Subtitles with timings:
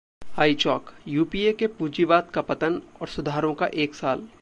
[0.37, 4.27] iChowk: 'UPA के पूंजीवाद का पतन और सुधारों का एक साल'